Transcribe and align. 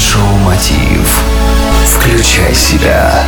Mind 0.00 0.19
Show 0.19 0.38
Мотив. 0.38 1.22
Включай 1.84 2.54
себя. 2.54 3.22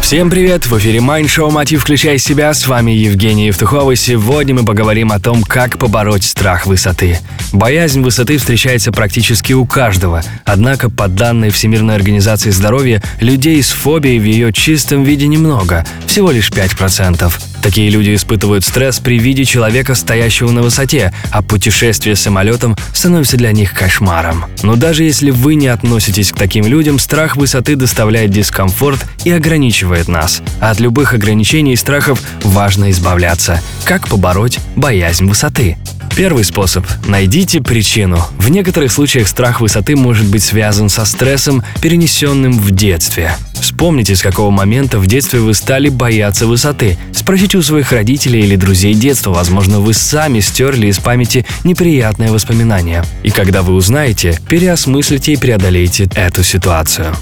Всем 0.00 0.30
привет! 0.30 0.64
В 0.64 0.78
эфире 0.78 1.02
Mind 1.02 1.28
Show 1.28 1.50
Мотив 1.50 1.82
Включай 1.82 2.16
себя. 2.16 2.54
С 2.54 2.66
вами 2.66 2.92
Евгений 2.92 3.48
Евтухов. 3.48 3.92
И 3.92 3.96
сегодня 3.96 4.54
мы 4.54 4.64
поговорим 4.64 5.12
о 5.12 5.20
том, 5.20 5.42
как 5.42 5.76
побороть 5.76 6.24
страх 6.24 6.64
высоты. 6.64 7.18
Боязнь 7.52 8.00
высоты 8.00 8.38
встречается 8.38 8.90
практически 8.90 9.52
у 9.52 9.66
каждого. 9.66 10.22
Однако, 10.46 10.88
по 10.88 11.06
данным 11.06 11.50
Всемирной 11.50 11.94
организации 11.94 12.48
здоровья, 12.48 13.02
людей 13.20 13.62
с 13.62 13.68
фобией 13.68 14.18
в 14.18 14.24
ее 14.24 14.54
чистом 14.54 15.04
виде 15.04 15.26
немного. 15.26 15.84
Всего 16.06 16.30
лишь 16.30 16.50
5%. 16.50 17.30
Такие 17.62 17.90
люди 17.90 18.14
испытывают 18.14 18.64
стресс 18.64 18.98
при 19.00 19.18
виде 19.18 19.44
человека, 19.44 19.94
стоящего 19.94 20.50
на 20.50 20.62
высоте, 20.62 21.12
а 21.30 21.42
путешествие 21.42 22.16
самолетом 22.16 22.76
становится 22.92 23.36
для 23.36 23.52
них 23.52 23.74
кошмаром. 23.74 24.44
Но 24.62 24.76
даже 24.76 25.04
если 25.04 25.30
вы 25.30 25.54
не 25.54 25.68
относитесь 25.68 26.32
к 26.32 26.36
таким 26.36 26.66
людям, 26.66 26.98
страх 26.98 27.36
высоты 27.36 27.76
доставляет 27.76 28.30
дискомфорт 28.30 29.04
и 29.24 29.30
ограничивает 29.30 30.08
нас. 30.08 30.42
От 30.60 30.80
любых 30.80 31.14
ограничений 31.14 31.72
и 31.72 31.76
страхов 31.76 32.22
важно 32.42 32.90
избавляться. 32.90 33.60
Как 33.84 34.08
побороть 34.08 34.58
боязнь 34.76 35.26
высоты? 35.26 35.76
Первый 36.16 36.44
способ– 36.44 36.84
найдите 37.06 37.60
причину. 37.60 38.18
В 38.38 38.50
некоторых 38.50 38.90
случаях 38.92 39.28
страх 39.28 39.60
высоты 39.60 39.96
может 39.96 40.26
быть 40.26 40.42
связан 40.42 40.88
со 40.88 41.04
стрессом, 41.04 41.62
перенесенным 41.80 42.52
в 42.52 42.70
детстве. 42.70 43.32
Вспомните, 43.54 44.16
с 44.16 44.22
какого 44.22 44.50
момента 44.50 44.98
в 44.98 45.06
детстве 45.06 45.40
вы 45.40 45.54
стали 45.54 45.88
бояться 45.88 46.46
высоты. 46.46 46.98
Спросите 47.12 47.58
у 47.58 47.62
своих 47.62 47.92
родителей 47.92 48.40
или 48.40 48.56
друзей 48.56 48.94
детства, 48.94 49.30
возможно, 49.30 49.80
вы 49.80 49.94
сами 49.94 50.40
стерли 50.40 50.88
из 50.88 50.98
памяти 50.98 51.46
неприятные 51.64 52.30
воспоминания. 52.30 53.04
И 53.22 53.30
когда 53.30 53.62
вы 53.62 53.74
узнаете, 53.74 54.38
переосмыслите 54.48 55.34
и 55.34 55.36
преодолейте 55.36 56.08
эту 56.14 56.42
ситуацию. 56.42 57.14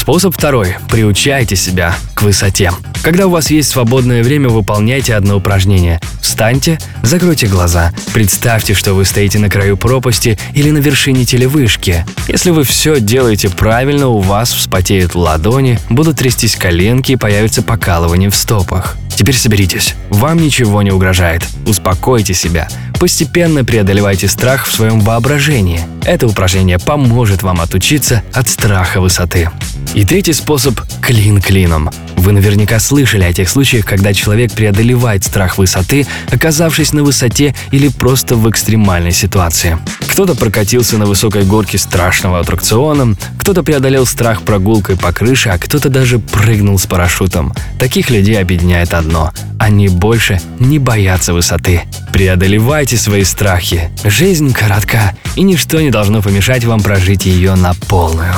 Способ 0.00 0.34
второй. 0.34 0.76
Приучайте 0.88 1.56
себя 1.56 1.94
к 2.14 2.22
высоте. 2.22 2.72
Когда 3.02 3.26
у 3.26 3.30
вас 3.30 3.50
есть 3.50 3.68
свободное 3.68 4.24
время, 4.24 4.48
выполняйте 4.48 5.14
одно 5.14 5.36
упражнение. 5.36 6.00
Встаньте, 6.22 6.78
закройте 7.02 7.46
глаза, 7.46 7.92
представьте, 8.14 8.72
что 8.72 8.94
вы 8.94 9.04
стоите 9.04 9.38
на 9.38 9.50
краю 9.50 9.76
пропасти 9.76 10.38
или 10.54 10.70
на 10.70 10.78
вершине 10.78 11.26
телевышки. 11.26 12.06
Если 12.28 12.48
вы 12.48 12.64
все 12.64 12.98
делаете 12.98 13.50
правильно, 13.50 14.08
у 14.08 14.20
вас 14.20 14.50
вспотеют 14.54 15.14
ладони, 15.14 15.78
будут 15.90 16.16
трястись 16.16 16.56
коленки 16.56 17.12
и 17.12 17.16
появится 17.16 17.60
покалывание 17.60 18.30
в 18.30 18.36
стопах. 18.36 18.96
Теперь 19.14 19.36
соберитесь. 19.36 19.96
Вам 20.08 20.38
ничего 20.38 20.80
не 20.80 20.92
угрожает. 20.92 21.42
Успокойте 21.66 22.32
себя. 22.32 22.68
Постепенно 22.98 23.66
преодолевайте 23.66 24.28
страх 24.28 24.66
в 24.66 24.72
своем 24.72 25.00
воображении. 25.00 25.80
Это 26.04 26.26
упражнение 26.26 26.78
поможет 26.78 27.42
вам 27.42 27.60
отучиться 27.60 28.22
от 28.32 28.48
страха 28.48 29.02
высоты. 29.02 29.50
И 29.94 30.04
третий 30.04 30.32
способ– 30.32 30.80
клин 31.02 31.42
клином. 31.42 31.90
Вы 32.16 32.30
наверняка 32.32 32.78
слышали 32.78 33.24
о 33.24 33.32
тех 33.32 33.48
случаях, 33.48 33.84
когда 33.84 34.14
человек 34.14 34.52
преодолевает 34.52 35.24
страх 35.24 35.58
высоты, 35.58 36.06
оказавшись 36.30 36.92
на 36.92 37.02
высоте 37.02 37.56
или 37.72 37.88
просто 37.88 38.36
в 38.36 38.48
экстремальной 38.48 39.10
ситуации. 39.10 39.78
Кто-то 40.06 40.36
прокатился 40.36 40.96
на 40.96 41.06
высокой 41.06 41.44
горке 41.44 41.76
страшного 41.76 42.38
аттракциона, 42.38 43.16
кто-то 43.38 43.64
преодолел 43.64 44.06
страх 44.06 44.42
прогулкой 44.42 44.96
по 44.96 45.12
крыше, 45.12 45.48
а 45.48 45.58
кто-то 45.58 45.88
даже 45.88 46.20
прыгнул 46.20 46.78
с 46.78 46.86
парашютом. 46.86 47.52
Таких 47.80 48.10
людей 48.10 48.40
объединяет 48.40 48.94
одно– 48.94 49.32
они 49.60 49.88
больше 49.88 50.40
не 50.58 50.78
боятся 50.78 51.34
высоты. 51.34 51.82
Преодолевайте 52.14 52.96
свои 52.96 53.24
страхи. 53.24 53.90
Жизнь 54.04 54.54
коротка, 54.54 55.14
и 55.36 55.42
ничто 55.42 55.82
не 55.82 55.90
должно 55.90 56.22
помешать 56.22 56.64
вам 56.64 56.80
прожить 56.80 57.26
ее 57.26 57.54
на 57.56 57.74
полную. 57.74 58.34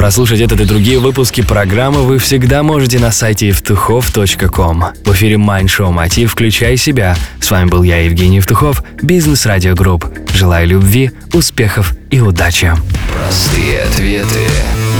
Прослушать 0.00 0.40
этот 0.40 0.58
и 0.62 0.64
другие 0.64 0.98
выпуски 0.98 1.42
программы 1.42 2.04
вы 2.04 2.16
всегда 2.16 2.62
можете 2.62 2.98
на 2.98 3.12
сайте 3.12 3.48
евтухов.com. 3.48 4.84
В 5.04 5.12
эфире 5.12 5.34
Mind 5.34 5.66
Show 5.66 5.90
Мотив 5.90 6.32
«Включай 6.32 6.78
себя». 6.78 7.14
С 7.38 7.50
вами 7.50 7.68
был 7.68 7.82
я, 7.82 7.98
Евгений 7.98 8.36
Евтухов, 8.36 8.82
Business 9.02 9.44
Radio 9.44 9.74
Group. 9.74 10.06
Желаю 10.32 10.68
любви, 10.68 11.10
успехов 11.34 11.94
и 12.10 12.18
удачи. 12.18 12.72
Простые 13.14 13.82
ответы 13.82 14.48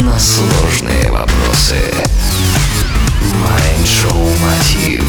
на 0.03 0.19
сложные 0.19 1.10
вопросы. 1.10 1.77
Mind 3.41 3.84
Show 3.84 4.28
Мотив. 4.43 5.03